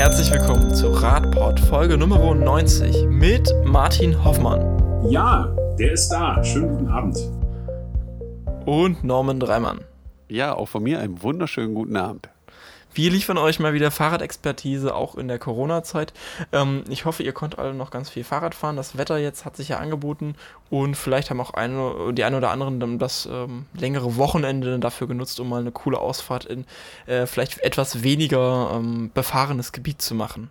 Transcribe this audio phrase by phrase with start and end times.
[0.00, 5.10] Herzlich willkommen zu Radpod Folge Nummer 90 mit Martin Hoffmann.
[5.10, 6.42] Ja, der ist da.
[6.42, 7.18] Schönen guten Abend.
[8.64, 9.80] Und Norman Dreimann.
[10.26, 12.30] Ja, auch von mir einen wunderschönen guten Abend.
[12.92, 16.12] Wir liefern euch mal wieder Fahrradexpertise, auch in der Corona-Zeit.
[16.52, 18.76] Ähm, ich hoffe, ihr konntet alle noch ganz viel Fahrrad fahren.
[18.76, 20.34] Das Wetter jetzt hat sich ja angeboten
[20.70, 25.38] und vielleicht haben auch eine, die ein oder anderen das ähm, längere Wochenende dafür genutzt,
[25.38, 26.64] um mal eine coole Ausfahrt in
[27.06, 30.50] äh, vielleicht etwas weniger ähm, befahrenes Gebiet zu machen.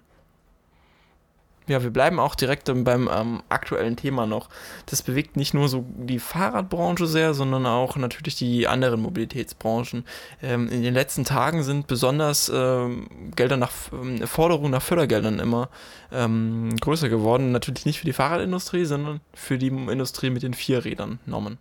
[1.69, 4.49] Ja, wir bleiben auch direkt beim ähm, aktuellen Thema noch.
[4.87, 10.03] Das bewegt nicht nur so die Fahrradbranche sehr, sondern auch natürlich die anderen Mobilitätsbranchen.
[10.41, 15.69] Ähm, in den letzten Tagen sind besonders ähm, Gelder nach ähm, Forderungen nach Fördergeldern immer
[16.11, 17.51] ähm, größer geworden.
[17.51, 21.59] Natürlich nicht für die Fahrradindustrie, sondern für die Industrie mit den vier Rädern, Norman.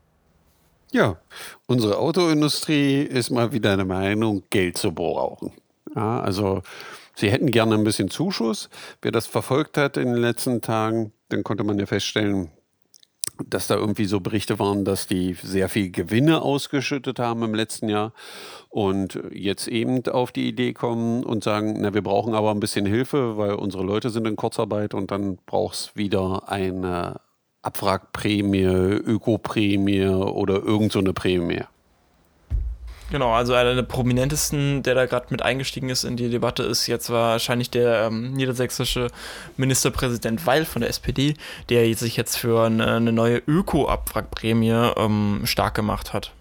[0.90, 1.18] Ja,
[1.66, 5.52] unsere Autoindustrie ist mal wieder der Meinung, Geld zu brauchen.
[5.94, 6.62] Ja, also
[7.18, 8.70] Sie hätten gerne ein bisschen Zuschuss.
[9.02, 12.52] Wer das verfolgt hat in den letzten Tagen, dann konnte man ja feststellen,
[13.44, 17.88] dass da irgendwie so Berichte waren, dass die sehr viel Gewinne ausgeschüttet haben im letzten
[17.88, 18.12] Jahr
[18.68, 22.86] und jetzt eben auf die Idee kommen und sagen, na, wir brauchen aber ein bisschen
[22.86, 27.20] Hilfe, weil unsere Leute sind in Kurzarbeit und dann braucht es wieder eine
[27.62, 31.62] Abwrackprämie, Ökoprämie oder irgend so Prämie.
[33.10, 36.86] Genau, also einer der prominentesten, der da gerade mit eingestiegen ist in die Debatte, ist
[36.86, 39.08] jetzt wahrscheinlich der ähm, niedersächsische
[39.56, 41.34] Ministerpräsident Weil von der SPD,
[41.70, 46.32] der sich jetzt für eine, eine neue Öko-Abwrackprämie ähm, stark gemacht hat.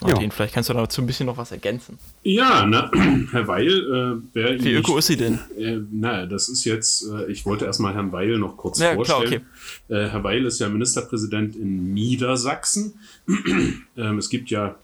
[0.00, 0.30] Martin, ja.
[0.30, 1.98] vielleicht kannst du dazu ein bisschen noch was ergänzen.
[2.22, 2.90] Ja, na,
[3.32, 5.38] Herr Weil, äh, wer Wie öko ist sie denn?
[5.58, 9.26] Äh, na, das ist jetzt, äh, ich wollte erstmal Herrn Weil noch kurz ja, vorstellen.
[9.26, 9.40] Klar,
[9.88, 10.06] okay.
[10.06, 13.00] äh, Herr Weil ist ja Ministerpräsident in Niedersachsen.
[13.96, 14.76] ähm, es gibt ja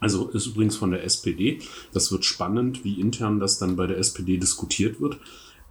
[0.00, 1.60] also ist übrigens von der SPD.
[1.92, 5.18] Das wird spannend, wie intern das dann bei der SPD diskutiert wird.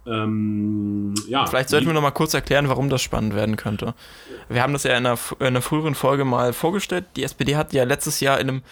[0.06, 3.94] Ähm, ja, Vielleicht sollten wir noch mal kurz erklären, warum das spannend werden könnte.
[4.48, 7.06] Wir haben das ja in einer, in einer früheren Folge mal vorgestellt.
[7.16, 8.62] Die SPD hat ja letztes Jahr in einem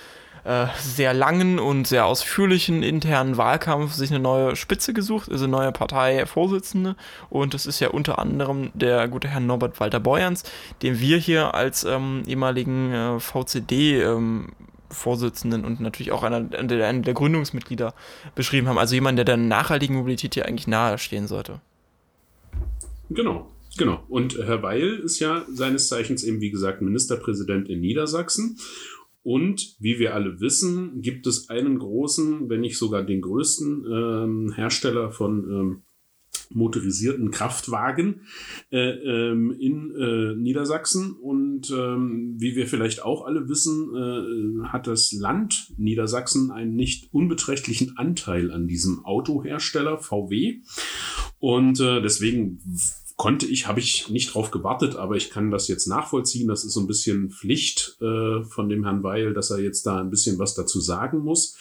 [0.45, 5.51] äh, sehr langen und sehr ausführlichen internen Wahlkampf sich eine neue Spitze gesucht, also eine
[5.53, 6.97] neue Parteivorsitzende.
[7.31, 10.45] Und das ist ja unter anderem der gute Herr Norbert Walter Beuerns,
[10.83, 14.53] den wir hier als ähm, ehemaligen äh, VCD ähm,
[14.95, 17.95] Vorsitzenden und natürlich auch einer, der, einer der Gründungsmitglieder
[18.35, 18.79] beschrieben haben.
[18.79, 21.61] Also jemand, der der nachhaltigen Mobilität hier eigentlich nahe stehen sollte.
[23.11, 24.03] Genau, genau.
[24.09, 28.59] Und Herr Weil ist ja seines Zeichens eben, wie gesagt, Ministerpräsident in Niedersachsen.
[29.23, 34.53] Und wie wir alle wissen, gibt es einen großen, wenn nicht sogar den größten ähm,
[34.53, 35.83] Hersteller von ähm,
[36.55, 38.23] motorisierten Kraftwagen
[38.71, 41.13] äh, ähm, in äh, Niedersachsen.
[41.13, 47.13] Und ähm, wie wir vielleicht auch alle wissen, äh, hat das Land Niedersachsen einen nicht
[47.13, 50.61] unbeträchtlichen Anteil an diesem Autohersteller VW.
[51.39, 52.61] Und äh, deswegen
[53.17, 56.49] konnte ich, habe ich nicht drauf gewartet, aber ich kann das jetzt nachvollziehen.
[56.49, 60.01] Das ist so ein bisschen Pflicht äh, von dem Herrn Weil, dass er jetzt da
[60.01, 61.57] ein bisschen was dazu sagen muss.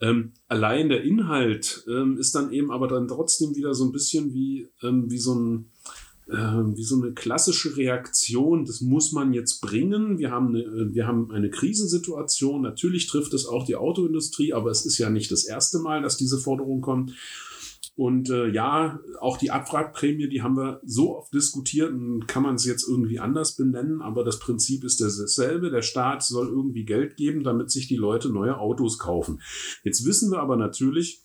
[0.00, 4.32] Ähm, allein der Inhalt ähm, ist dann eben aber dann trotzdem wieder so ein bisschen
[4.32, 5.70] wie, ähm, wie so ein
[6.30, 10.18] ähm, wie so eine klassische Reaktion, das muss man jetzt bringen.
[10.18, 12.62] Wir haben, eine, wir haben eine Krisensituation.
[12.62, 16.16] Natürlich trifft es auch die Autoindustrie, aber es ist ja nicht das erste Mal, dass
[16.16, 17.12] diese Forderung kommt.
[17.94, 22.54] Und äh, ja, auch die Abwrackprämie, die haben wir so oft diskutiert und kann man
[22.54, 25.70] es jetzt irgendwie anders benennen, aber das Prinzip ist dasselbe.
[25.70, 29.42] Der Staat soll irgendwie Geld geben, damit sich die Leute neue Autos kaufen.
[29.84, 31.22] Jetzt wissen wir aber natürlich,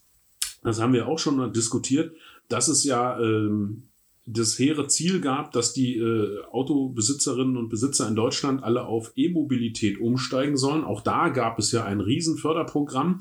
[0.61, 2.13] das haben wir auch schon diskutiert,
[2.49, 3.83] dass es ja ähm,
[4.25, 10.01] das hehre Ziel gab, dass die äh, Autobesitzerinnen und Besitzer in Deutschland alle auf E-Mobilität
[10.01, 10.83] umsteigen sollen.
[10.83, 13.19] Auch da gab es ja ein Riesenförderprogramm.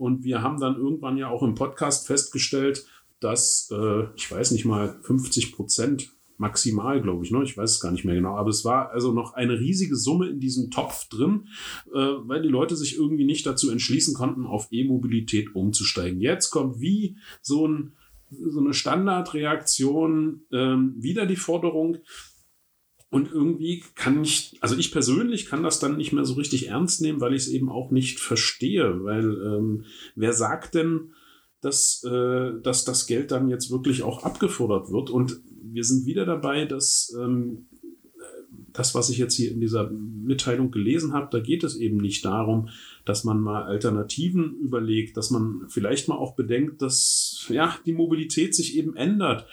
[0.00, 2.86] Und wir haben dann irgendwann ja auch im Podcast festgestellt,
[3.20, 7.42] dass, äh, ich weiß nicht mal, 50 Prozent maximal, glaube ich, ne?
[7.44, 10.30] ich weiß es gar nicht mehr genau, aber es war also noch eine riesige Summe
[10.30, 11.48] in diesem Topf drin,
[11.92, 16.18] äh, weil die Leute sich irgendwie nicht dazu entschließen konnten, auf E-Mobilität umzusteigen.
[16.18, 17.92] Jetzt kommt wie so, ein,
[18.30, 21.98] so eine Standardreaktion ähm, wieder die Forderung,
[23.10, 27.00] und irgendwie kann ich, also ich persönlich kann das dann nicht mehr so richtig ernst
[27.00, 29.02] nehmen, weil ich es eben auch nicht verstehe.
[29.02, 29.84] Weil ähm,
[30.14, 31.12] wer sagt denn,
[31.60, 35.10] dass, äh, dass das Geld dann jetzt wirklich auch abgefordert wird?
[35.10, 37.66] Und wir sind wieder dabei, dass ähm,
[38.80, 42.24] das, was ich jetzt hier in dieser Mitteilung gelesen habe, da geht es eben nicht
[42.24, 42.70] darum,
[43.04, 48.54] dass man mal Alternativen überlegt, dass man vielleicht mal auch bedenkt, dass ja die Mobilität
[48.54, 49.46] sich eben ändert.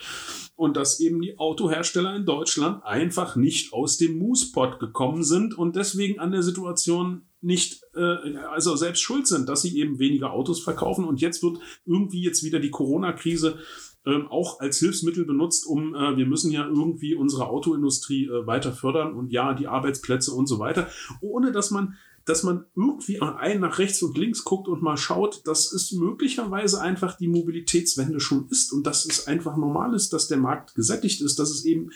[0.56, 5.76] und dass eben die Autohersteller in Deutschland einfach nicht aus dem Moospot gekommen sind und
[5.76, 10.60] deswegen an der Situation nicht, äh, also selbst schuld sind, dass sie eben weniger Autos
[10.60, 13.60] verkaufen und jetzt wird irgendwie jetzt wieder die Corona-Krise
[14.07, 18.71] ähm, auch als Hilfsmittel benutzt, um äh, wir müssen ja irgendwie unsere Autoindustrie äh, weiter
[18.71, 20.88] fördern und ja, die Arbeitsplätze und so weiter,
[21.21, 25.48] ohne dass man dass man irgendwie ein nach rechts und links guckt und mal schaut,
[25.48, 30.27] dass es möglicherweise einfach die Mobilitätswende schon ist und dass es einfach normal ist, dass
[30.27, 31.92] der Markt gesättigt ist, dass es eben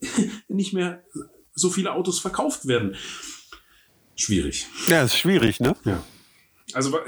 [0.48, 1.04] nicht mehr
[1.54, 2.96] so viele Autos verkauft werden.
[4.16, 4.66] Schwierig.
[4.88, 5.76] Ja, ist schwierig, ne?
[5.84, 6.02] Ja.
[6.72, 6.98] Also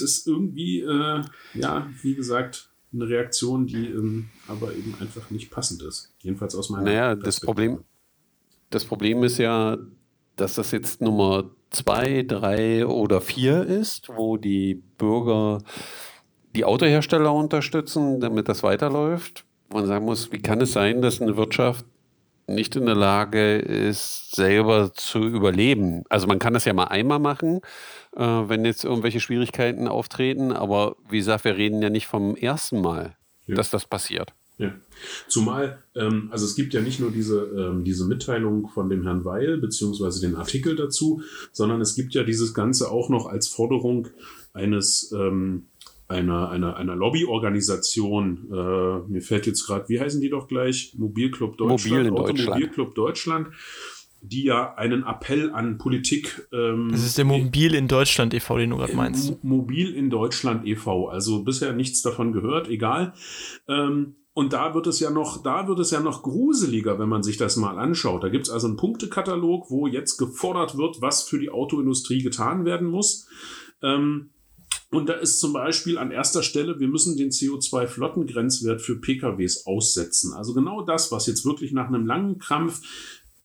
[0.00, 1.22] es ist irgendwie, äh,
[1.54, 6.12] ja, wie gesagt, eine Reaktion, die ähm, aber eben einfach nicht passend ist.
[6.20, 7.84] Jedenfalls aus meiner Naja, das Problem,
[8.70, 9.78] das Problem ist ja,
[10.36, 15.58] dass das jetzt Nummer zwei, drei oder vier ist, wo die Bürger
[16.54, 19.44] die Autohersteller unterstützen, damit das weiterläuft.
[19.72, 21.86] Man sagen muss, wie kann es sein, dass eine Wirtschaft
[22.54, 26.04] nicht in der Lage ist, selber zu überleben?
[26.08, 27.60] Also man kann das ja mal einmal machen,
[28.16, 32.80] äh, wenn jetzt irgendwelche Schwierigkeiten auftreten, aber wie gesagt, wir reden ja nicht vom ersten
[32.80, 33.16] Mal,
[33.46, 33.54] ja.
[33.54, 34.32] dass das passiert.
[34.60, 34.74] Ja.
[35.26, 39.24] Zumal, ähm, also es gibt ja nicht nur diese, ähm, diese Mitteilung von dem Herrn
[39.24, 44.08] Weil, beziehungsweise den Artikel dazu, sondern es gibt ja dieses Ganze auch noch als Forderung
[44.52, 45.68] eines, ähm,
[46.10, 50.94] einer, einer, einer Lobbyorganisation, äh, mir fällt jetzt gerade, wie heißen die doch gleich?
[50.98, 53.46] Mobilclub Deutschland, Mobil Automobilclub Deutschland.
[53.48, 53.56] Deutschland
[54.22, 56.46] die ja einen Appell an Politik.
[56.52, 59.42] Ähm, das ist der Mobil in Deutschland e.V., den du gerade meinst.
[59.42, 63.14] Mobil in Deutschland e.V., also bisher nichts davon gehört, egal.
[63.66, 67.22] Ähm, und da wird es ja noch, da wird es ja noch gruseliger, wenn man
[67.22, 68.22] sich das mal anschaut.
[68.22, 72.64] Da gibt es also einen Punktekatalog, wo jetzt gefordert wird, was für die Autoindustrie getan
[72.64, 73.26] werden muss.
[73.82, 74.30] Ähm,
[74.90, 80.32] und da ist zum Beispiel an erster Stelle, wir müssen den CO2-Flottengrenzwert für PKWs aussetzen.
[80.32, 82.80] Also genau das, was jetzt wirklich nach einem langen Krampf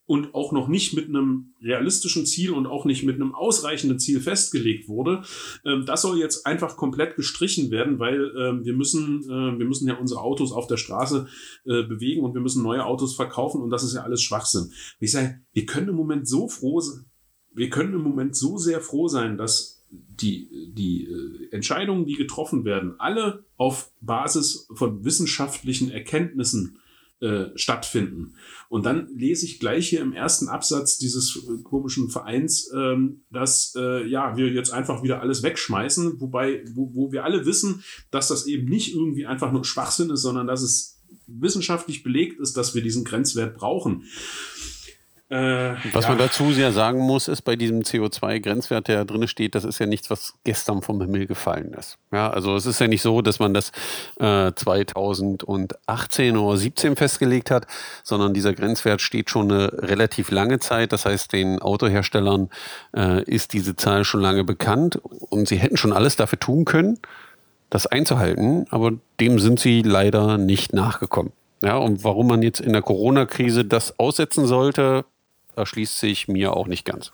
[0.08, 4.22] und auch noch nicht mit einem realistischen Ziel und auch nicht mit einem ausreichenden Ziel
[4.22, 5.24] festgelegt wurde.
[5.64, 9.88] Ähm, das soll jetzt einfach komplett gestrichen werden, weil ähm, wir müssen, äh, wir müssen
[9.88, 11.28] ja unsere Autos auf der Straße
[11.66, 14.72] äh, bewegen und wir müssen neue Autos verkaufen und das ist ja alles Schwachsinn.
[15.00, 16.82] Ich sage, wir können im Moment so froh,
[17.54, 19.75] wir können im Moment so sehr froh sein, dass
[20.08, 26.80] die, die äh, Entscheidungen, die getroffen werden, alle auf Basis von wissenschaftlichen Erkenntnissen
[27.22, 28.36] äh, stattfinden.
[28.68, 33.74] Und dann lese ich gleich hier im ersten Absatz dieses äh, komischen Vereins, ähm, dass
[33.78, 38.28] äh, ja wir jetzt einfach wieder alles wegschmeißen, wobei wo, wo wir alle wissen, dass
[38.28, 42.76] das eben nicht irgendwie einfach nur Schwachsinn ist, sondern dass es wissenschaftlich belegt ist, dass
[42.76, 44.04] wir diesen Grenzwert brauchen.
[45.28, 46.10] Äh, was ja.
[46.10, 49.88] man dazu sehr sagen muss, ist bei diesem CO2-Grenzwert, der drin steht, das ist ja
[49.88, 51.98] nichts, was gestern vom Himmel gefallen ist.
[52.12, 53.72] Ja, also es ist ja nicht so, dass man das
[54.20, 57.66] äh, 2018 oder 2017 festgelegt hat,
[58.04, 60.94] sondern dieser Grenzwert steht schon eine relativ lange Zeit.
[60.94, 62.52] Das heißt, den Autoherstellern
[62.96, 67.00] äh, ist diese Zahl schon lange bekannt und sie hätten schon alles dafür tun können,
[67.72, 71.32] das einzuhalten, aber dem sind sie leider nicht nachgekommen.
[71.64, 75.04] Ja, und warum man jetzt in der Corona-Krise das aussetzen sollte,
[75.56, 77.12] erschließt sich mir auch nicht ganz.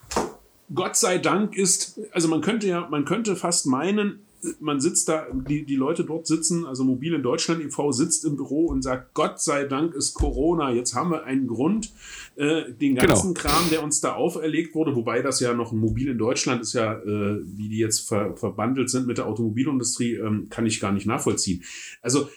[0.74, 4.20] Gott sei Dank ist, also man könnte ja, man könnte fast meinen,
[4.58, 7.92] man sitzt da, die, die Leute dort sitzen, also Mobil in Deutschland e.V.
[7.92, 11.92] sitzt im Büro und sagt, Gott sei Dank ist Corona, jetzt haben wir einen Grund,
[12.36, 13.06] äh, den genau.
[13.06, 13.48] ganzen genau.
[13.48, 16.94] Kram, der uns da auferlegt wurde, wobei das ja noch Mobil in Deutschland ist ja,
[16.94, 21.06] äh, wie die jetzt ver, verbandelt sind mit der Automobilindustrie, ähm, kann ich gar nicht
[21.06, 21.62] nachvollziehen.
[22.00, 22.28] Also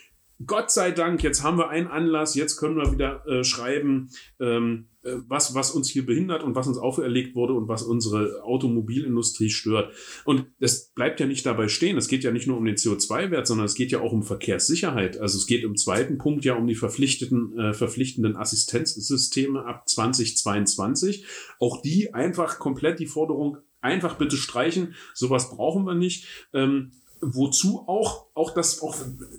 [0.46, 4.10] Gott sei Dank, jetzt haben wir einen Anlass, jetzt können wir wieder äh, schreiben,
[4.42, 8.44] ähm, äh, was, was uns hier behindert und was uns auferlegt wurde und was unsere
[8.44, 9.94] Automobilindustrie stört.
[10.26, 11.98] Und es bleibt ja nicht dabei stehen.
[11.98, 15.18] Es geht ja nicht nur um den CO2-Wert, sondern es geht ja auch um Verkehrssicherheit.
[15.18, 21.26] Also es geht im zweiten Punkt ja um die verpflichteten, äh, verpflichtenden Assistenzsysteme ab 2022.
[21.60, 24.96] Auch die einfach komplett die Forderung einfach bitte streichen.
[25.14, 26.28] Sowas brauchen wir nicht.
[26.54, 26.92] Ähm,
[27.22, 28.96] wozu auch, auch, das, auch,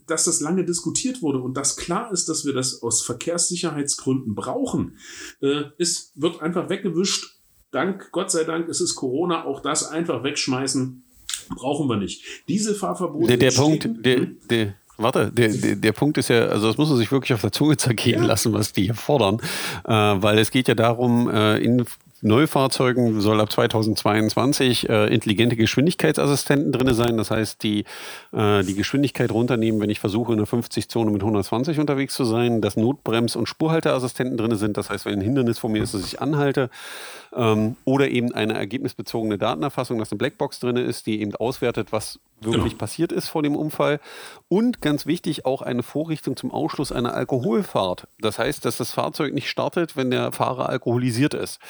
[0.06, 4.99] dass das lange diskutiert wurde und dass klar ist, dass wir das aus Verkehrssicherheitsgründen brauchen,
[5.40, 7.37] äh, ist, wird einfach weggewischt.
[7.71, 11.02] Dank, Gott sei Dank, ist es Corona, auch das einfach wegschmeißen,
[11.50, 12.25] brauchen wir nicht.
[12.49, 13.26] Diese Fahrverbote.
[13.26, 16.88] Der, der Punkt, der, der, Warte, der, der, der, Punkt ist ja, also das muss
[16.88, 18.26] man sich wirklich auf der Zunge zergehen ja.
[18.26, 19.40] lassen, was die hier fordern,
[19.85, 21.85] äh, weil es geht ja darum, äh, in
[22.26, 27.16] Neufahrzeugen soll ab 2022 äh, intelligente Geschwindigkeitsassistenten drin sein.
[27.16, 27.85] Das heißt, die
[28.33, 32.61] äh, die Geschwindigkeit runternehmen, wenn ich versuche, in der 50-Zone mit 120 unterwegs zu sein,
[32.61, 34.76] dass Notbrems- und Spurhalteassistenten drin sind.
[34.76, 36.71] Das heißt, wenn ein Hindernis vor mir ist, dass ich anhalte.
[37.35, 42.18] Ähm, oder eben eine ergebnisbezogene Datenerfassung, dass eine Blackbox drin ist, die eben auswertet, was
[42.40, 42.78] wirklich genau.
[42.78, 44.00] passiert ist vor dem Unfall.
[44.49, 48.09] Und ganz wichtig, auch eine Vorrichtung zum Ausschluss einer Alkoholfahrt.
[48.21, 51.61] Das heißt, dass das Fahrzeug nicht startet, wenn der Fahrer alkoholisiert ist.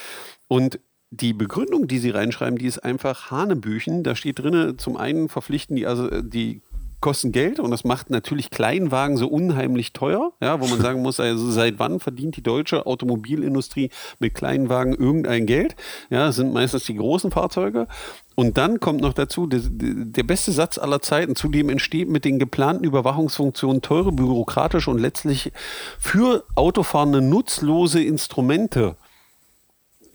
[0.48, 4.02] Und die Begründung, die sie reinschreiben, die ist einfach Hanebüchen.
[4.02, 6.62] Da steht drin, zum einen verpflichten die also die
[7.00, 11.20] kosten Geld und das macht natürlich Kleinwagen so unheimlich teuer, ja, wo man sagen muss,
[11.20, 15.76] also seit wann verdient die deutsche Automobilindustrie mit Kleinwagen irgendein Geld?
[16.10, 17.86] Ja, das sind meistens die großen Fahrzeuge.
[18.34, 22.38] Und dann kommt noch dazu, der, der, beste Satz aller Zeiten, zudem entsteht mit den
[22.38, 25.52] geplanten Überwachungsfunktionen teure, bürokratische und letztlich
[25.98, 28.96] für Autofahrende nutzlose Instrumente.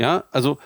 [0.01, 0.57] Ja, also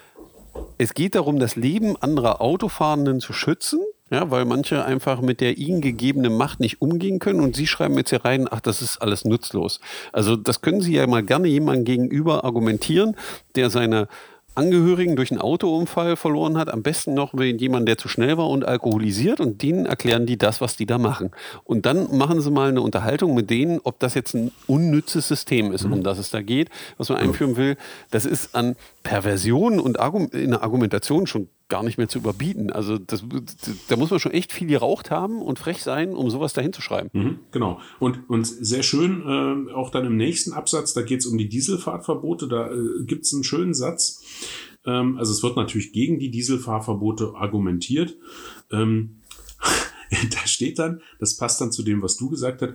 [0.77, 5.57] es geht darum, das Leben anderer Autofahrenden zu schützen ja, weil manche einfach mit der
[5.57, 9.01] ihnen gegebenen Macht nicht umgehen können und sie schreiben jetzt hier rein, ach, das ist
[9.01, 9.79] alles nutzlos.
[10.13, 13.15] Also das können Sie ja mal gerne jemandem gegenüber argumentieren,
[13.55, 14.07] der seine
[14.55, 18.49] Angehörigen durch einen Autounfall verloren hat, am besten noch mit jemandem, der zu schnell war
[18.49, 21.31] und alkoholisiert und denen erklären die das, was die da machen.
[21.63, 25.71] Und dann machen sie mal eine Unterhaltung mit denen, ob das jetzt ein unnützes System
[25.71, 27.77] ist, um das es da geht, was man einführen will.
[28.11, 29.97] Das ist an Perversion und
[30.33, 32.71] in der Argumentation schon gar nicht mehr zu überbieten.
[32.71, 33.23] Also das,
[33.87, 36.81] da muss man schon echt viel geraucht haben und frech sein, um sowas dahin zu
[36.81, 37.09] schreiben.
[37.13, 37.79] Mhm, genau.
[37.99, 41.49] Und, und sehr schön, äh, auch dann im nächsten Absatz, da geht es um die
[41.49, 44.21] Dieselfahrtverbote, da äh, gibt es einen schönen Satz.
[44.85, 48.15] Ähm, also es wird natürlich gegen die Dieselfahrverbote argumentiert.
[48.71, 49.21] Ähm,
[50.31, 52.73] da steht dann, das passt dann zu dem, was du gesagt hast,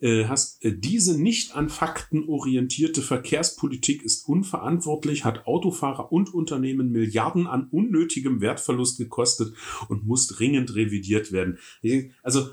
[0.00, 6.90] äh, hast, äh, diese nicht an Fakten orientierte Verkehrspolitik ist unverantwortlich, hat Autofahrer und Unternehmen
[6.90, 9.54] Milliarden an unnötigem Wertverlust gekostet
[9.88, 11.58] und muss dringend revidiert werden.
[12.22, 12.50] Also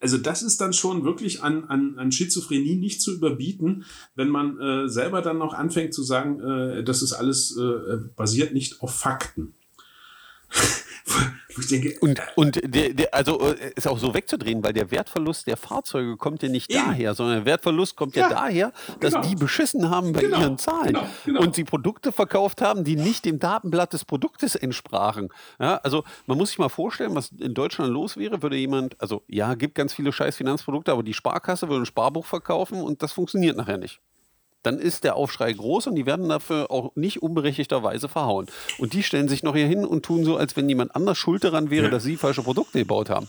[0.00, 4.58] also das ist dann schon wirklich an, an, an Schizophrenie nicht zu überbieten, wenn man
[4.58, 8.94] äh, selber dann noch anfängt zu sagen, äh, das ist alles äh, basiert nicht auf
[8.94, 9.54] Fakten.
[11.58, 15.46] Ich denke, und und der, der, also äh, ist auch so wegzudrehen, weil der Wertverlust
[15.46, 16.84] der Fahrzeuge kommt ja nicht eben.
[16.84, 19.26] daher, sondern der Wertverlust kommt ja, ja daher, dass genau.
[19.26, 20.40] die beschissen haben bei genau.
[20.40, 21.06] ihren Zahlen genau.
[21.24, 21.40] genau.
[21.40, 25.28] und sie Produkte verkauft haben, die nicht dem Datenblatt des Produktes entsprachen.
[25.58, 29.22] Ja, also man muss sich mal vorstellen, was in Deutschland los wäre, würde jemand, also
[29.28, 33.12] ja, gibt ganz viele scheiß Finanzprodukte, aber die Sparkasse würde ein Sparbuch verkaufen und das
[33.12, 34.00] funktioniert nachher nicht
[34.62, 38.46] dann ist der Aufschrei groß und die werden dafür auch nicht unberechtigterweise verhauen.
[38.78, 41.44] Und die stellen sich noch hier hin und tun so, als wenn jemand anders schuld
[41.44, 41.90] daran wäre, ja.
[41.90, 43.28] dass sie falsche Produkte gebaut haben.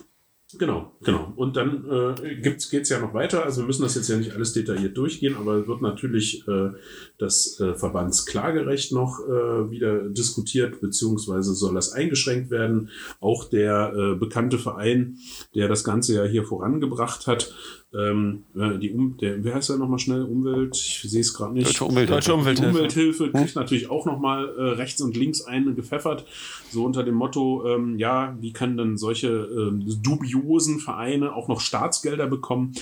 [0.57, 1.31] Genau, genau.
[1.35, 3.43] Und dann äh, geht es ja noch weiter.
[3.45, 6.71] Also wir müssen das jetzt ja nicht alles detailliert durchgehen, aber wird natürlich äh,
[7.17, 12.89] das äh, Verbandsklagerecht noch äh, wieder diskutiert, beziehungsweise soll das eingeschränkt werden.
[13.19, 15.17] Auch der äh, bekannte Verein,
[15.55, 17.53] der das Ganze ja hier vorangebracht hat,
[17.93, 20.23] ähm, äh, die um, der, wer heißt der nochmal schnell?
[20.23, 21.67] Umwelt, ich sehe es gerade nicht.
[21.67, 22.69] Deutsche, Umwelt, Deutsche Umwelthilfe.
[22.69, 23.33] Umwelthilfe hm?
[23.33, 26.25] kriegt natürlich auch nochmal äh, rechts und links einen gepfeffert,
[26.71, 31.59] so unter dem Motto, ähm, ja, wie können denn solche ähm, dubiosen Vereine auch noch
[31.59, 32.73] Staatsgelder bekommen,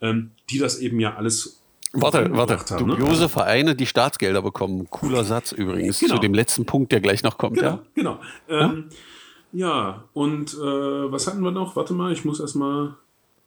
[0.00, 1.60] ähm, die das eben ja alles
[1.96, 2.58] Warte, warte.
[2.58, 2.96] Haben, ne?
[2.96, 3.28] Dubiose ne?
[3.28, 4.88] Vereine, die Staatsgelder bekommen.
[4.90, 6.16] Cooler Satz übrigens genau.
[6.16, 7.58] zu dem letzten Punkt, der gleich noch kommt.
[7.58, 7.82] Genau, ja?
[7.94, 8.20] genau.
[8.48, 8.86] Ähm,
[9.52, 11.76] ja, und äh, was hatten wir noch?
[11.76, 12.96] Warte mal, ich muss erstmal.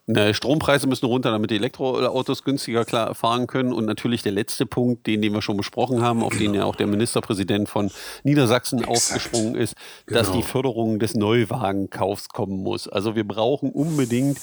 [0.10, 3.74] Ne, Strompreise müssen runter, damit die Elektroautos günstiger klar fahren können.
[3.74, 6.44] Und natürlich der letzte Punkt, den, den wir schon besprochen haben, auf genau.
[6.44, 7.92] den ja auch der Ministerpräsident von
[8.24, 8.98] Niedersachsen Exakt.
[8.98, 10.20] aufgesprungen ist, genau.
[10.20, 12.88] dass die Förderung des Neuwagenkaufs kommen muss.
[12.88, 14.38] Also wir brauchen unbedingt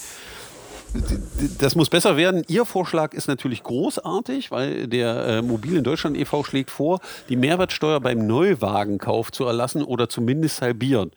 [1.58, 2.44] das muss besser werden.
[2.46, 6.44] Ihr Vorschlag ist natürlich großartig, weil der äh, Mobil in Deutschland e.V.
[6.44, 11.10] schlägt vor, die Mehrwertsteuer beim Neuwagenkauf zu erlassen oder zumindest halbieren.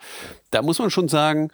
[0.49, 1.51] Da muss man schon sagen,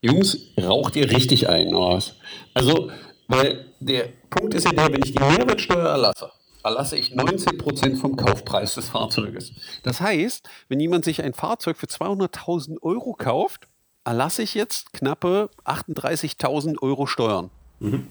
[0.00, 2.14] Jungs, raucht ihr richtig ein, oder was?
[2.54, 2.90] Also,
[3.28, 6.30] weil der Punkt ist ja der, wenn ich die Mehrwertsteuer erlasse,
[6.62, 9.52] erlasse ich 19% vom Kaufpreis des Fahrzeuges.
[9.82, 13.68] Das heißt, wenn jemand sich ein Fahrzeug für 200.000 Euro kauft,
[14.04, 17.50] erlasse ich jetzt knappe 38.000 Euro Steuern.
[17.80, 18.06] Mhm.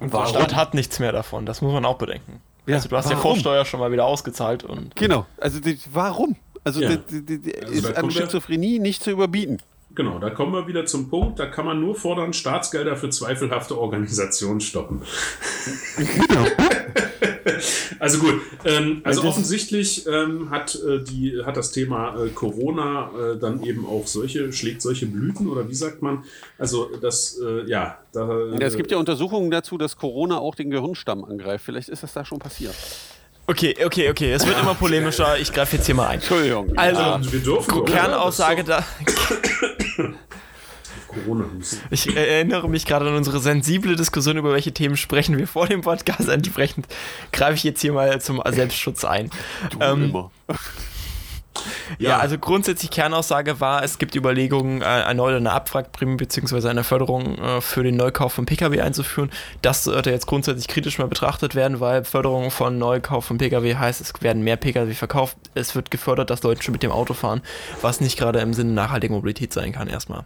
[0.00, 2.40] Und der Staat hat nichts mehr davon, das muss man auch bedenken.
[2.66, 3.16] Ja, also du hast warum?
[3.16, 4.64] ja Vorsteuer schon mal wieder ausgezahlt.
[4.64, 6.36] Und genau, also die, warum?
[6.64, 6.96] Also, ja.
[6.96, 9.60] die, die, die also ist an Schizophrenie nicht zu überbieten.
[9.94, 13.78] Genau, da kommen wir wieder zum Punkt, da kann man nur fordern, Staatsgelder für zweifelhafte
[13.78, 15.02] Organisationen stoppen.
[15.96, 16.46] Genau.
[18.00, 23.38] also gut, ähm, also offensichtlich ähm, hat, äh, die, hat das Thema äh, Corona äh,
[23.38, 26.24] dann eben auch solche, schlägt solche Blüten oder wie sagt man?
[26.58, 27.98] Also das, äh, ja.
[28.12, 28.58] Da, ja.
[28.60, 31.64] Es gibt ja Untersuchungen dazu, dass Corona auch den Gehirnstamm angreift.
[31.64, 32.74] Vielleicht ist das da schon passiert.
[33.46, 34.32] Okay, okay, okay.
[34.32, 35.38] Es wird immer polemischer.
[35.38, 36.14] Ich greife jetzt hier mal ein.
[36.14, 36.76] Entschuldigung.
[36.76, 38.84] Also, dürfen Kernaussage da.
[41.90, 45.82] Ich erinnere mich gerade an unsere sensible Diskussion, über welche Themen sprechen wir vor dem
[45.82, 46.28] Podcast.
[46.28, 46.88] Entsprechend
[47.32, 49.30] greife ich jetzt hier mal zum Selbstschutz ein.
[49.70, 50.30] Du Ähm, immer.
[51.98, 56.68] Ja, also grundsätzlich Kernaussage war, es gibt Überlegungen, äh, erneut eine Abwrackprämie bzw.
[56.68, 59.30] eine Förderung äh, für den Neukauf von Pkw einzuführen.
[59.62, 64.00] Das sollte jetzt grundsätzlich kritisch mal betrachtet werden, weil Förderung von Neukauf von Pkw heißt,
[64.00, 65.36] es werden mehr Pkw verkauft.
[65.54, 67.42] Es wird gefördert, dass Leute schon mit dem Auto fahren,
[67.82, 70.24] was nicht gerade im Sinne nachhaltiger Mobilität sein kann erstmal.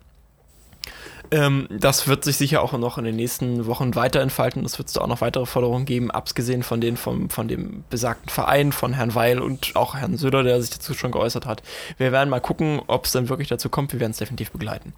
[1.30, 4.64] Ähm, das wird sich sicher auch noch in den nächsten Wochen weiter entfalten.
[4.64, 8.28] Es wird da auch noch weitere Forderungen geben, abgesehen von denen vom, von dem besagten
[8.28, 11.62] Verein, von Herrn Weil und auch Herrn Söder, der sich dazu schon geäußert hat.
[11.98, 13.92] Wir werden mal gucken, ob es dann wirklich dazu kommt.
[13.92, 14.94] Wir werden es definitiv begleiten.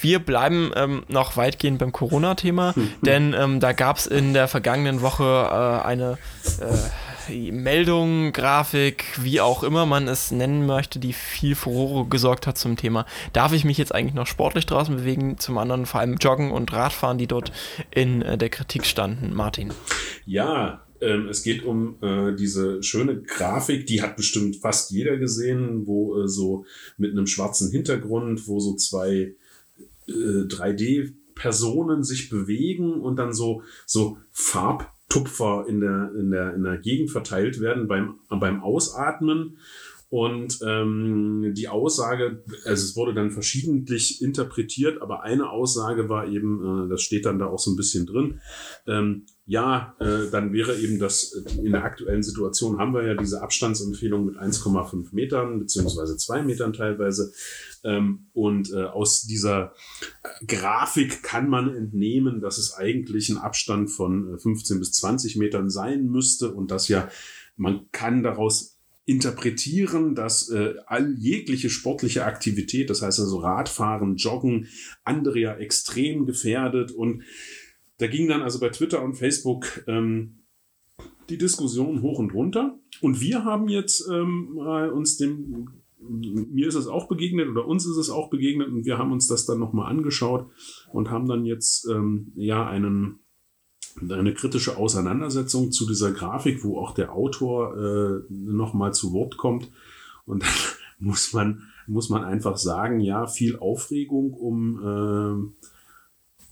[0.00, 5.02] Wir bleiben ähm, noch weitgehend beim Corona-Thema, denn ähm, da gab es in der vergangenen
[5.02, 6.18] Woche äh, eine
[6.60, 12.58] äh, Meldung, Grafik, wie auch immer man es nennen möchte, die viel Furore gesorgt hat
[12.58, 13.06] zum Thema.
[13.32, 15.38] Darf ich mich jetzt eigentlich noch sportlich draußen bewegen?
[15.38, 17.52] Zum anderen vor allem Joggen und Radfahren, die dort
[17.90, 19.34] in äh, der Kritik standen.
[19.34, 19.72] Martin.
[20.26, 25.86] Ja, ähm, es geht um äh, diese schöne Grafik, die hat bestimmt fast jeder gesehen,
[25.86, 26.64] wo äh, so
[26.96, 29.34] mit einem schwarzen Hintergrund, wo so zwei
[30.06, 34.18] äh, 3D-Personen sich bewegen und dann so, so
[35.12, 39.58] Farbtupfer in der, in, der, in der Gegend verteilt werden beim, beim Ausatmen.
[40.12, 46.84] Und ähm, die Aussage, also es wurde dann verschiedentlich interpretiert, aber eine Aussage war eben,
[46.84, 48.38] äh, das steht dann da auch so ein bisschen drin,
[48.86, 53.14] ähm, ja, äh, dann wäre eben das, äh, in der aktuellen Situation haben wir ja
[53.14, 57.32] diese Abstandsempfehlung mit 1,5 Metern, beziehungsweise 2 Metern teilweise.
[57.82, 59.72] Ähm, und äh, aus dieser
[60.46, 65.70] Grafik kann man entnehmen, dass es eigentlich ein Abstand von äh, 15 bis 20 Metern
[65.70, 67.08] sein müsste und dass ja,
[67.56, 68.72] man kann daraus
[69.04, 74.68] interpretieren, dass äh, all jegliche sportliche Aktivität, das heißt also Radfahren, Joggen,
[75.04, 77.24] andere ja extrem gefährdet und
[77.98, 80.42] da ging dann also bei Twitter und Facebook ähm,
[81.28, 82.78] die Diskussion hoch und runter.
[83.00, 85.68] Und wir haben jetzt ähm, uns dem,
[86.00, 89.28] mir ist es auch begegnet oder uns ist es auch begegnet und wir haben uns
[89.28, 90.50] das dann nochmal angeschaut
[90.90, 93.20] und haben dann jetzt ähm, ja einen,
[94.00, 99.68] eine kritische Auseinandersetzung zu dieser Grafik, wo auch der Autor äh, nochmal zu Wort kommt.
[100.24, 100.50] Und dann
[100.98, 105.66] muss man, muss man einfach sagen, ja, viel Aufregung um äh,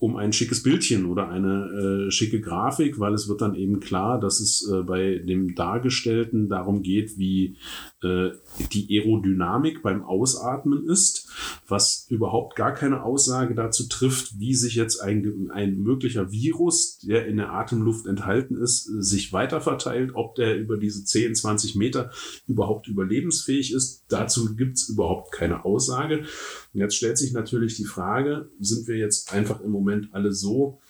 [0.01, 4.19] um ein schickes Bildchen oder eine äh, schicke Grafik, weil es wird dann eben klar,
[4.19, 7.57] dass es äh, bei dem Dargestellten darum geht, wie
[8.03, 8.31] äh,
[8.73, 11.29] die Aerodynamik beim Ausatmen ist,
[11.69, 17.27] was überhaupt gar keine Aussage dazu trifft, wie sich jetzt ein, ein möglicher Virus, der
[17.27, 22.11] in der Atemluft enthalten ist, sich weiter verteilt, ob der über diese 10, 20 Meter
[22.47, 24.05] überhaupt überlebensfähig ist.
[24.09, 26.25] Dazu gibt es überhaupt keine Aussage.
[26.73, 30.81] Und jetzt stellt sich natürlich die Frage, sind wir jetzt einfach im Moment alle so,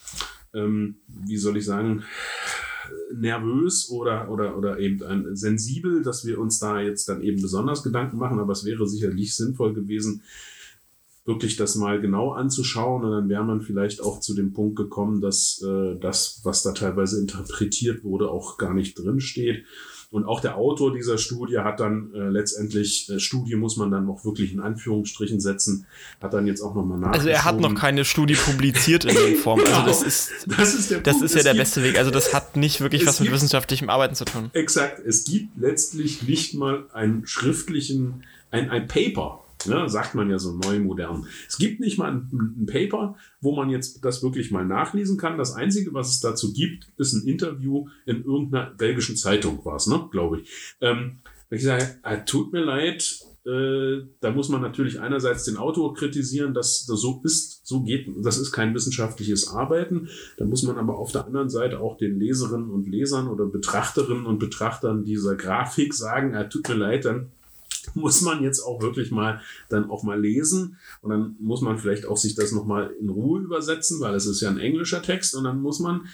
[0.54, 2.04] ähm, wie soll ich sagen,
[3.14, 7.82] nervös oder, oder, oder eben ein, sensibel, dass wir uns da jetzt dann eben besonders
[7.82, 10.22] Gedanken machen, aber es wäre sicherlich sinnvoll gewesen,
[11.24, 15.20] wirklich das mal genau anzuschauen und dann wäre man vielleicht auch zu dem Punkt gekommen,
[15.20, 19.64] dass äh, das, was da teilweise interpretiert wurde, auch gar nicht drin steht.
[20.12, 24.08] Und auch der Autor dieser Studie hat dann äh, letztendlich, äh, Studie muss man dann
[24.08, 25.86] auch wirklich in Anführungsstrichen setzen,
[26.20, 27.12] hat dann jetzt auch nochmal nach.
[27.12, 29.60] Also er hat noch keine Studie publiziert in der Form.
[29.60, 31.26] Also das ist, das ist, der das Punkt.
[31.26, 31.96] ist ja der gibt- beste Weg.
[31.96, 34.50] Also das hat nicht wirklich was mit gibt- wissenschaftlichem Arbeiten zu tun.
[34.52, 34.98] Exakt.
[35.06, 40.56] Es gibt letztlich nicht mal einen schriftlichen, ein, ein Paper, ne, sagt man ja so
[40.56, 41.26] neu modern.
[41.48, 45.38] Es gibt nicht mal ein, ein Paper, wo man jetzt das wirklich mal nachlesen kann.
[45.38, 49.86] Das Einzige, was es dazu gibt, ist ein Interview in irgendeiner belgischen Zeitung, war es,
[49.86, 50.76] ne, glaube ich.
[50.80, 51.20] Ähm,
[51.50, 56.52] ich sage, äh, tut mir leid, äh, da muss man natürlich einerseits den Autor kritisieren,
[56.52, 60.08] dass das so ist, so geht, das ist kein wissenschaftliches Arbeiten.
[60.36, 64.26] Da muss man aber auf der anderen Seite auch den Leserinnen und Lesern oder Betrachterinnen
[64.26, 67.32] und Betrachtern dieser Grafik sagen, äh, tut mir leid, dann
[67.94, 72.06] muss man jetzt auch wirklich mal dann auch mal lesen und dann muss man vielleicht
[72.06, 75.44] auch sich das nochmal in Ruhe übersetzen, weil es ist ja ein englischer Text und
[75.44, 76.08] dann muss man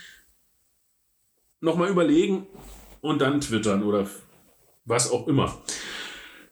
[1.61, 2.47] nochmal überlegen
[3.01, 4.09] und dann twittern oder
[4.85, 5.61] was auch immer.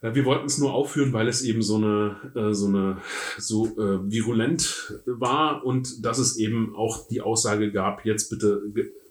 [0.00, 2.98] Wir wollten es nur aufführen, weil es eben so eine, äh, so eine,
[3.38, 8.60] so äh, virulent war und dass es eben auch die Aussage gab, jetzt bitte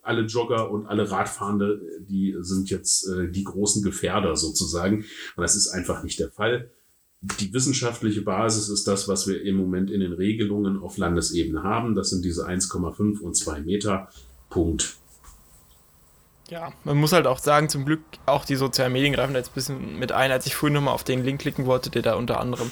[0.03, 5.05] alle Jogger und alle Radfahrende, die sind jetzt äh, die großen Gefährder sozusagen.
[5.35, 6.69] Und das ist einfach nicht der Fall.
[7.39, 11.95] Die wissenschaftliche Basis ist das, was wir im Moment in den Regelungen auf Landesebene haben.
[11.95, 14.09] Das sind diese 1,5 und 2 Meter.
[14.49, 14.97] Punkt.
[16.49, 19.51] Ja, man muss halt auch sagen, zum Glück auch die sozialen Medien greifen da jetzt
[19.51, 20.31] ein bisschen mit ein.
[20.31, 22.69] Als ich vorhin nochmal auf den Link klicken wollte, der da unter anderem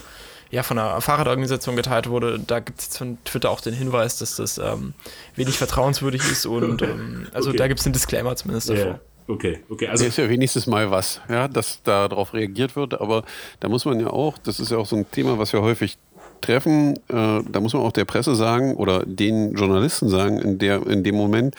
[0.51, 4.17] ja, von einer Fahrradorganisation geteilt wurde, da gibt es jetzt von Twitter auch den Hinweis,
[4.17, 4.93] dass das ähm,
[5.35, 7.57] wenig vertrauenswürdig ist und ähm, also okay.
[7.57, 8.85] da gibt es einen Disclaimer zumindest davor.
[8.85, 8.99] Yeah.
[9.27, 9.87] Okay, okay.
[9.87, 13.23] Also ist ja wenigstens mal was, ja, dass da darauf reagiert wird, aber
[13.61, 15.97] da muss man ja auch, das ist ja auch so ein Thema, was wir häufig
[16.41, 20.85] treffen, äh, da muss man auch der Presse sagen oder den Journalisten sagen in, der,
[20.87, 21.55] in dem Moment,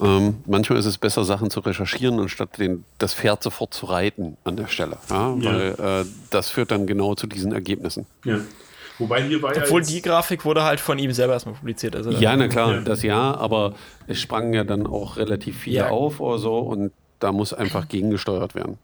[0.00, 4.36] ähm, manchmal ist es besser, Sachen zu recherchieren, anstatt den, das Pferd sofort zu reiten
[4.44, 4.96] an der Stelle.
[5.10, 5.36] Ja?
[5.38, 5.52] Ja.
[5.52, 8.06] Weil äh, das führt dann genau zu diesen Ergebnissen.
[8.24, 8.40] Ja.
[8.98, 11.96] Wobei hier war Obwohl ja die Grafik wurde halt von ihm selber erstmal publiziert.
[11.96, 13.74] Also ja, na klar, das ja, aber
[14.06, 18.54] es sprangen ja dann auch relativ viele auf oder so und da muss einfach gegengesteuert
[18.54, 18.78] werden.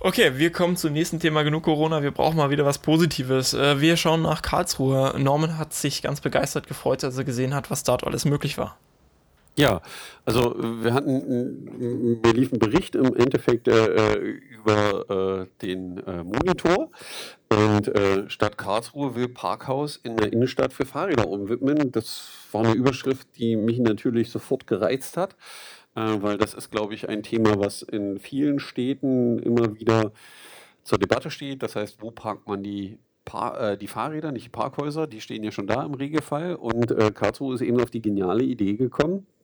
[0.00, 1.42] Okay, wir kommen zum nächsten Thema.
[1.42, 3.52] Genug Corona, wir brauchen mal wieder was Positives.
[3.52, 5.14] Äh, wir schauen nach Karlsruhe.
[5.18, 8.78] Norman hat sich ganz begeistert gefreut, als er gesehen hat, was dort alles möglich war.
[9.56, 9.82] Ja,
[10.24, 16.92] also wir hatten, mir lief ein Bericht im Endeffekt äh, über äh, den äh, Monitor
[17.50, 21.90] und äh, Stadt Karlsruhe will Parkhaus in der Innenstadt für Fahrräder umwidmen.
[21.90, 25.34] Das war eine Überschrift, die mich natürlich sofort gereizt hat äh,
[26.20, 30.12] weil das ist, glaube ich, ein Thema, was in vielen Städten immer wieder
[30.84, 31.62] zur Debatte steht.
[31.62, 35.44] Das heißt, wo parkt man die, Par äh, die Fahrräder, nicht die Parkhäuser, die stehen
[35.44, 36.54] ja schon da im Regelfall.
[36.54, 39.37] Und äh, Karlsruhe ist eben auf die geniale Idee gekommen, äh,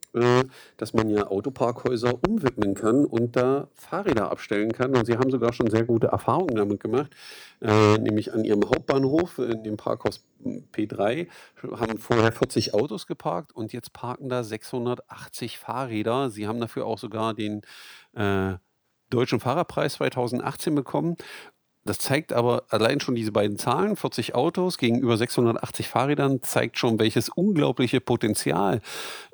[0.77, 4.97] dass man ja Autoparkhäuser umwidmen kann und da Fahrräder abstellen kann.
[4.97, 7.11] Und sie haben sogar schon sehr gute Erfahrungen damit gemacht,
[7.61, 11.27] äh, nämlich an ihrem Hauptbahnhof in dem Parkhaus P3
[11.77, 16.31] haben vorher 40 Autos geparkt und jetzt parken da 680 Fahrräder.
[16.31, 17.63] Sie haben dafür auch sogar den
[18.15, 18.55] äh,
[19.11, 21.17] Deutschen Fahrerpreis 2018 bekommen
[21.85, 26.99] das zeigt aber allein schon diese beiden Zahlen, 40 Autos gegenüber 680 Fahrrädern, zeigt schon,
[26.99, 28.81] welches unglaubliche Potenzial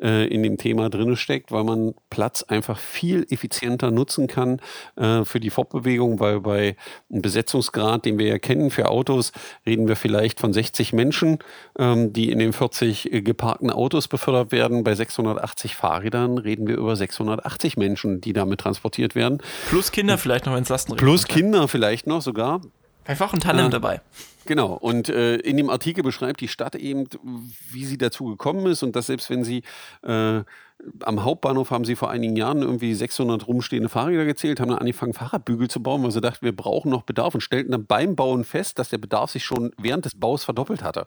[0.03, 4.61] äh, in dem Thema drin steckt, weil man Platz einfach viel effizienter nutzen kann
[4.97, 6.77] äh, für die Fortbewegung, weil bei
[7.09, 9.31] einem Besetzungsgrad, den wir ja kennen für Autos,
[9.65, 11.39] reden wir vielleicht von 60 Menschen,
[11.79, 14.83] ähm, die in den 40 äh, geparkten Autos befördert werden.
[14.83, 19.39] Bei 680 Fahrrädern reden wir über 680 Menschen, die damit transportiert werden.
[19.69, 20.99] Plus Kinder vielleicht noch ins Lastenrad.
[20.99, 22.61] Plus Kinder vielleicht noch sogar sogar.
[23.05, 24.01] Einfach ein Tandem äh, dabei.
[24.47, 27.07] Genau, und äh, in dem Artikel beschreibt die Stadt eben,
[27.71, 29.63] wie sie dazu gekommen ist und dass selbst wenn sie
[30.03, 30.43] äh,
[31.03, 35.13] am Hauptbahnhof haben sie vor einigen Jahren irgendwie 600 rumstehende Fahrräder gezählt, haben dann angefangen,
[35.13, 38.45] Fahrradbügel zu bauen, weil sie dachten, wir brauchen noch Bedarf und stellten dann beim Bauen
[38.45, 41.07] fest, dass der Bedarf sich schon während des Baus verdoppelt hatte.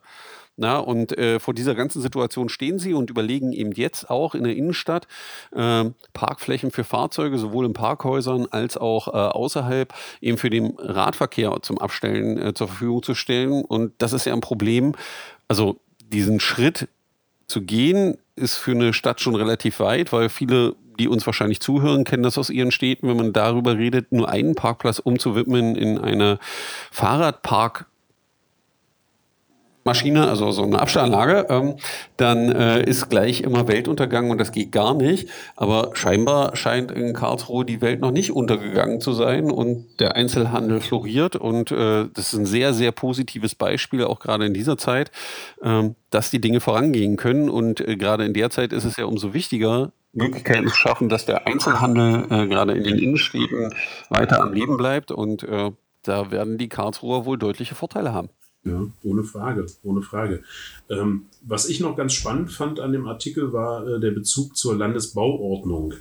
[0.56, 4.44] Na, und äh, vor dieser ganzen Situation stehen sie und überlegen eben jetzt auch in
[4.44, 5.08] der Innenstadt
[5.52, 11.58] äh, Parkflächen für Fahrzeuge, sowohl in Parkhäusern als auch äh, außerhalb, eben für den Radverkehr
[11.64, 13.64] zum Abstellen äh, zur Verfügung zu stellen.
[13.66, 14.94] Und das ist ja ein Problem.
[15.48, 16.88] Also diesen Schritt
[17.48, 22.04] zu gehen, ist für eine Stadt schon relativ weit, weil viele, die uns wahrscheinlich zuhören,
[22.04, 26.40] kennen das aus ihren Städten, wenn man darüber redet, nur einen Parkplatz umzuwidmen in eine
[26.92, 27.86] Fahrradpark
[29.84, 31.76] Maschine, also so eine Abstellanlage, ähm,
[32.18, 35.30] dann äh, ist gleich immer Weltuntergang und das geht gar nicht.
[35.56, 40.80] Aber scheinbar scheint in Karlsruhe die Welt noch nicht untergegangen zu sein und der Einzelhandel
[40.80, 45.12] floriert und äh, das ist ein sehr, sehr positives Beispiel, auch gerade in dieser Zeit,
[45.62, 49.06] ähm, dass die Dinge vorangehen können und äh, gerade in der Zeit ist es ja
[49.06, 53.74] umso wichtiger, Möglichkeiten zu schaffen, dass der Einzelhandel äh, gerade in den Innenstädten
[54.10, 55.72] weiter am Leben bleibt und äh,
[56.04, 58.30] da werden die Karlsruher wohl deutliche Vorteile haben.
[58.66, 60.42] Ja, ohne Frage, ohne Frage.
[60.90, 64.78] Ähm, was ich noch ganz spannend fand an dem Artikel war äh, der Bezug zur
[64.78, 65.96] Landesbauordnung.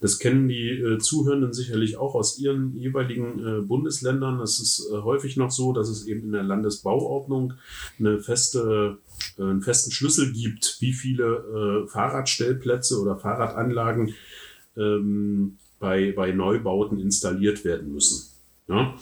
[0.00, 4.40] Das kennen die äh, Zuhörenden sicherlich auch aus ihren jeweiligen äh, Bundesländern.
[4.40, 7.52] Es ist äh, häufig noch so, dass es eben in der Landesbauordnung
[8.00, 8.98] eine feste,
[9.38, 14.14] äh, einen festen Schlüssel gibt, wie viele äh, Fahrradstellplätze oder Fahrradanlagen
[14.76, 18.28] ähm, bei, bei Neubauten installiert werden müssen.
[18.68, 18.94] Ja?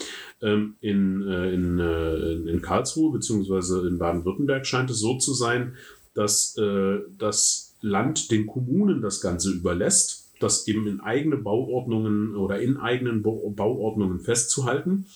[0.47, 5.75] Ähm, in, äh, in, äh, in Karlsruhe beziehungsweise in Baden-Württemberg scheint es so zu sein,
[6.15, 12.61] dass äh, das Land den Kommunen das Ganze überlässt, das eben in eigene Bauordnungen oder
[12.61, 15.07] in eigenen Bauordnungen festzuhalten.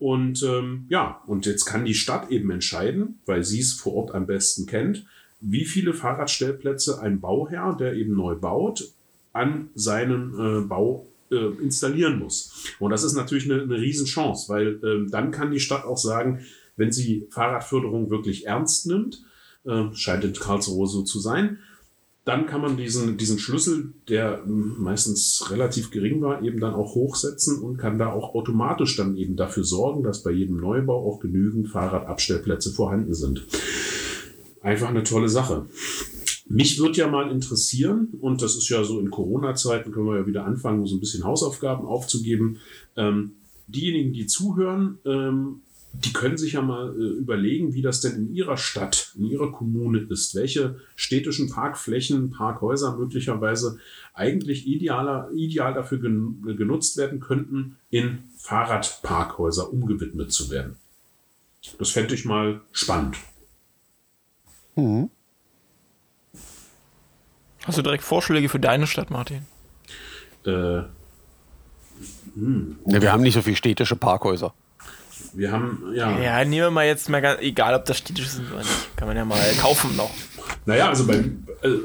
[0.00, 4.14] Und ähm, ja, und jetzt kann die Stadt eben entscheiden, weil sie es vor Ort
[4.14, 5.06] am besten kennt,
[5.40, 8.90] wie viele Fahrradstellplätze ein Bauherr, der eben neu baut,
[9.32, 12.74] an seinen äh, Bau installieren muss.
[12.78, 16.40] Und das ist natürlich eine, eine Riesenchance, weil ähm, dann kann die Stadt auch sagen,
[16.76, 19.24] wenn sie Fahrradförderung wirklich ernst nimmt,
[19.64, 21.58] äh, scheint in Karlsruhe so zu sein,
[22.24, 26.94] dann kann man diesen, diesen Schlüssel, der hm, meistens relativ gering war, eben dann auch
[26.94, 31.20] hochsetzen und kann da auch automatisch dann eben dafür sorgen, dass bei jedem Neubau auch
[31.20, 33.46] genügend Fahrradabstellplätze vorhanden sind.
[34.62, 35.66] Einfach eine tolle Sache.
[36.46, 40.26] Mich würde ja mal interessieren, und das ist ja so in Corona-Zeiten, können wir ja
[40.26, 42.58] wieder anfangen, so ein bisschen Hausaufgaben aufzugeben.
[42.96, 43.32] Ähm,
[43.66, 45.60] diejenigen, die zuhören, ähm,
[45.94, 49.52] die können sich ja mal äh, überlegen, wie das denn in ihrer Stadt, in ihrer
[49.52, 50.34] Kommune ist.
[50.34, 53.78] Welche städtischen Parkflächen, Parkhäuser möglicherweise
[54.12, 60.76] eigentlich idealer, ideal dafür gen genutzt werden könnten, in Fahrradparkhäuser umgewidmet zu werden.
[61.78, 63.16] Das fände ich mal spannend.
[64.76, 65.10] Mhm.
[67.64, 69.46] Hast du direkt Vorschläge für deine Stadt, Martin?
[70.46, 70.82] Äh,
[72.34, 72.76] hm.
[72.86, 74.52] Ja, wir haben nicht so viele städtische Parkhäuser.
[75.32, 76.18] Wir haben, ja.
[76.20, 78.96] Ja, nehmen wir mal jetzt mal ganz, egal ob das städtisch sind oder nicht.
[78.96, 80.10] Kann man ja mal kaufen noch.
[80.66, 81.24] Naja, also bei,
[81.62, 81.78] also,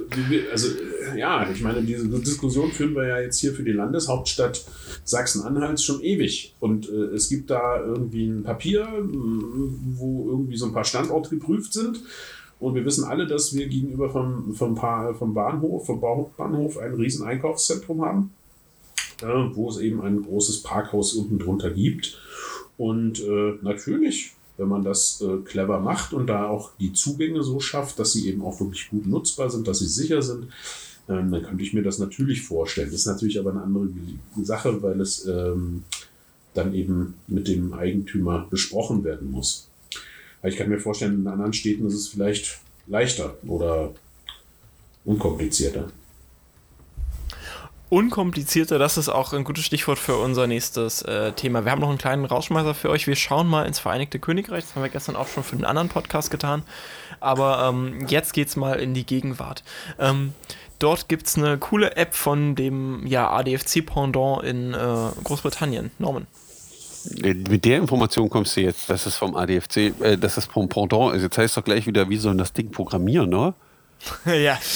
[0.52, 0.68] also
[1.16, 4.66] ja, ich meine, diese Diskussion führen wir ja jetzt hier für die Landeshauptstadt
[5.04, 6.56] Sachsen-Anhalt schon ewig.
[6.60, 11.74] Und äh, es gibt da irgendwie ein Papier, wo irgendwie so ein paar Standorte geprüft
[11.74, 12.02] sind.
[12.60, 17.26] Und wir wissen alle, dass wir gegenüber vom, vom, vom Bahnhof, vom Bahnhof ein riesen
[17.26, 18.32] Einkaufszentrum haben,
[19.22, 22.20] äh, wo es eben ein großes Parkhaus unten drunter gibt.
[22.78, 27.62] Und äh, natürlich, wenn man das äh, clever macht und da auch die Zugänge so
[27.62, 30.48] schafft, dass sie eben auch wirklich gut nutzbar sind, dass sie sicher sind,
[31.08, 32.92] ähm, dann könnte ich mir das natürlich vorstellen.
[32.92, 33.88] Das ist natürlich aber eine andere
[34.44, 35.84] Sache, weil es ähm,
[36.54, 39.69] dann eben mit dem Eigentümer besprochen werden muss.
[40.44, 43.94] Ich kann mir vorstellen, in anderen Städten ist es vielleicht leichter oder
[45.06, 45.92] unkomplizierter.
[47.90, 51.66] Unkomplizierter, das ist auch ein gutes Stichwort für unser nächstes äh, Thema.
[51.66, 53.08] Wir haben noch einen kleinen Rauschmeißer für euch.
[53.08, 54.64] Wir schauen mal ins Vereinigte Königreich.
[54.64, 56.62] Das haben wir gestern auch schon für einen anderen Podcast getan.
[57.20, 59.64] Aber ähm, jetzt es mal in die Gegenwart.
[59.98, 60.36] Ähm,
[60.78, 65.90] dort gibt es eine coole App von dem ja, ADFC-Pendant in äh, Großbritannien.
[65.98, 66.28] Norman.
[67.06, 71.16] Mit der Information kommst du jetzt, dass es vom ADFC, äh, dass es vom Pendant
[71.16, 71.24] ist.
[71.24, 73.54] Jetzt heißt doch gleich wieder, wie sollen das Ding programmieren, ne?
[74.26, 74.58] ja.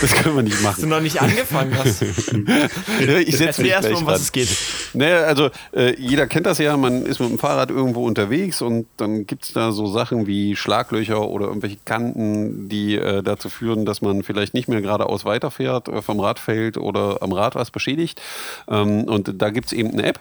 [0.00, 0.74] Das können wir nicht machen.
[0.74, 2.02] Hast du noch nicht angefangen hast.
[3.06, 4.48] ja, ich setze mich erst mal, um was es geht.
[4.92, 8.86] Naja, also äh, jeder kennt das ja, man ist mit dem Fahrrad irgendwo unterwegs und
[8.98, 13.86] dann gibt es da so Sachen wie Schlaglöcher oder irgendwelche Kanten, die äh, dazu führen,
[13.86, 17.70] dass man vielleicht nicht mehr geradeaus weiterfährt, äh, vom Rad fällt oder am Rad was
[17.70, 18.20] beschädigt.
[18.68, 20.20] Ähm, und da gibt es eben eine App,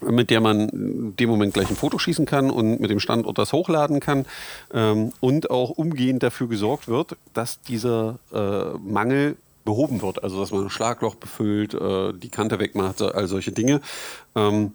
[0.00, 3.38] mit der man in dem Moment gleich ein Foto schießen kann und mit dem Standort
[3.38, 4.26] das hochladen kann
[4.72, 10.22] ähm, und auch umgehend dafür gesorgt wird, dass dieser äh, Mangel behoben wird.
[10.22, 13.80] Also dass man ein Schlagloch befüllt, äh, die Kante wegmacht, all solche Dinge.
[14.34, 14.72] Ähm,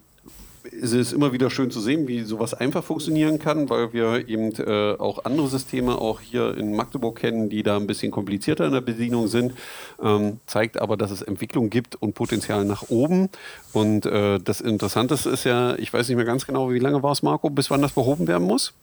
[0.82, 4.54] es ist immer wieder schön zu sehen, wie sowas einfach funktionieren kann, weil wir eben
[4.56, 8.74] äh, auch andere Systeme auch hier in Magdeburg kennen, die da ein bisschen komplizierter in
[8.74, 9.54] der Bedienung sind.
[10.02, 13.30] Ähm, zeigt aber, dass es Entwicklung gibt und Potenzial nach oben.
[13.74, 17.12] Und äh, das Interessante ist ja, ich weiß nicht mehr ganz genau, wie lange war
[17.12, 18.74] es, Marco, bis wann das behoben werden muss?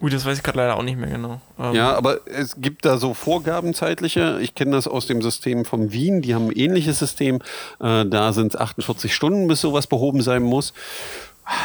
[0.00, 1.40] Ui, das weiß ich gerade leider auch nicht mehr genau.
[1.58, 4.38] Ähm ja, aber es gibt da so Vorgaben zeitliche.
[4.42, 6.20] Ich kenne das aus dem System von Wien.
[6.20, 7.36] Die haben ein ähnliches System.
[7.80, 10.74] Äh, da sind es 48 Stunden, bis sowas behoben sein muss.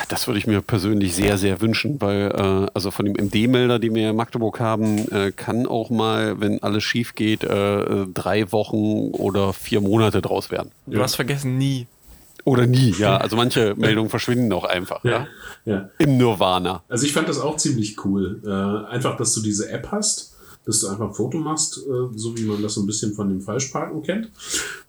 [0.10, 3.96] Das würde ich mir persönlich sehr, sehr wünschen, weil äh, also von dem MD-Melder, den
[3.96, 9.12] wir in Magdeburg haben, äh, kann auch mal, wenn alles schief geht, äh, drei Wochen
[9.12, 10.72] oder vier Monate draus werden.
[10.86, 11.04] Du ja.
[11.04, 11.88] hast vergessen, nie.
[12.44, 13.18] Oder nie, ja.
[13.18, 15.28] Also manche Meldungen verschwinden auch einfach, ja.
[15.66, 15.74] ja.
[15.74, 15.90] ja.
[15.98, 16.84] Im Nirvana.
[16.90, 18.42] Also ich fand das auch ziemlich cool.
[18.46, 20.36] Äh, einfach, dass du diese App hast
[20.70, 23.28] dass du einfach ein Foto machst, äh, so wie man das so ein bisschen von
[23.28, 24.30] dem Falschparken kennt,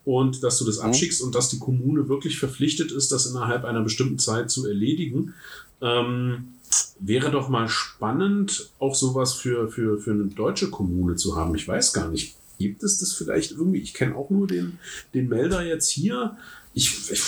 [0.05, 0.85] und dass du das mhm.
[0.85, 5.35] abschickst und dass die Kommune wirklich verpflichtet ist, das innerhalb einer bestimmten Zeit zu erledigen.
[5.81, 6.55] Ähm,
[7.01, 11.55] wäre doch mal spannend, auch sowas für, für, für eine deutsche Kommune zu haben.
[11.55, 13.81] Ich weiß gar nicht, gibt es das vielleicht irgendwie?
[13.81, 14.79] Ich kenne auch nur den,
[15.15, 16.37] den Melder jetzt hier
[16.73, 17.21] ich, ich,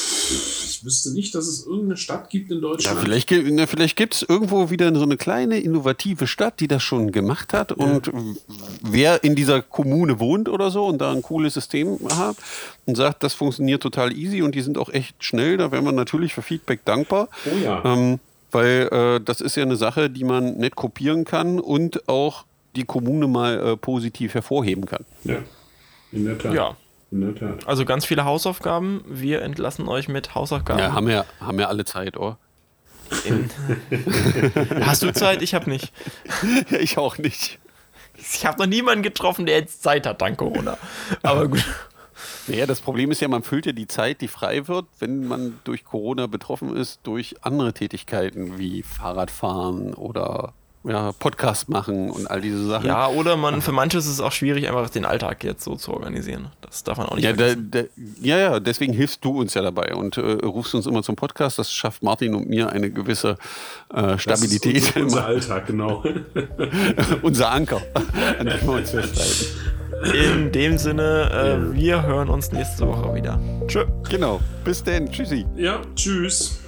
[0.65, 2.97] ich, wüsste nicht, dass es irgendeine Stadt gibt in Deutschland.
[2.97, 6.83] Ja, vielleicht, na, vielleicht gibt es irgendwo wieder so eine kleine innovative Stadt, die das
[6.83, 7.71] schon gemacht hat.
[7.71, 7.77] Ja.
[7.77, 8.13] Und
[8.83, 12.37] wer in dieser Kommune wohnt oder so und da ein cooles System hat
[12.87, 15.97] und sagt, das funktioniert total easy und die sind auch echt schnell, da wäre man
[15.97, 17.29] natürlich für Feedback dankbar.
[17.47, 17.85] Oh ja.
[17.85, 18.21] Ähm,
[18.53, 22.45] weil äh, das ist ja eine Sache, die man nicht kopieren kann und auch
[22.77, 25.05] die Kommune mal äh, positiv hervorheben kann.
[25.25, 25.39] Ja,
[26.13, 26.55] in der Tat.
[26.55, 26.77] Ja.
[27.13, 27.69] In der Tat.
[27.69, 29.05] Also ganz viele Hausaufgaben.
[29.07, 30.81] Wir entlassen euch mit Hausaufgaben.
[30.81, 32.37] Ja, haben ja, haben ja alle Zeit, oh.
[34.81, 35.43] Hast du Zeit?
[35.43, 35.93] Ich habe nicht.
[36.71, 37.59] ich auch nicht.
[38.17, 40.79] Ich habe noch niemanden getroffen, der jetzt Zeit hat, dank Corona.
[41.23, 41.65] Aber gut.
[42.47, 45.59] Naja, das Problem ist ja, man füllt ja die Zeit, die frei wird, wenn man
[45.65, 52.41] durch Corona betroffen ist, durch andere Tätigkeiten wie Fahrradfahren oder ja, Podcast machen und all
[52.41, 52.87] diese Sachen.
[52.87, 55.93] Ja, oder man, für manche ist es auch schwierig, einfach den Alltag jetzt so zu
[55.93, 56.49] organisieren.
[56.61, 57.71] Das darf man auch nicht ja, da, vergessen.
[57.71, 57.81] da,
[58.21, 61.59] ja, ja, deswegen hilfst du uns ja dabei und äh, rufst uns immer zum Podcast.
[61.59, 63.37] Das schafft Martin und mir eine gewisse
[63.95, 64.77] äh, Stabilität.
[64.77, 66.03] Das ist unser, unser Alltag, genau.
[67.23, 67.81] unser Anker,
[68.39, 69.47] an dem wir uns festhalten.
[70.15, 73.39] In dem Sinne, äh, wir hören uns nächste Woche wieder.
[73.69, 73.85] Tschö.
[74.11, 74.41] Genau.
[74.65, 75.09] Bis dann.
[75.11, 75.47] Tschüssi.
[75.55, 76.59] Ja, tschüss.